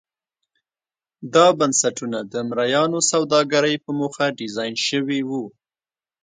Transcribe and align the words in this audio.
دا 1.33 1.47
بنسټونه 1.59 2.19
د 2.31 2.33
مریانو 2.49 2.99
سوداګرۍ 3.11 3.75
په 3.83 3.91
موخه 3.99 4.25
ډیزاین 4.39 4.75
شوي 4.87 5.21
وو. 5.29 5.43